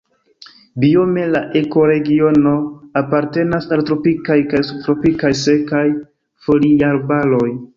[0.83, 2.53] Biome la ekoregiono
[3.03, 5.87] apartenas al tropikaj kaj subtropikaj sekaj
[6.49, 7.49] foliarbaroj.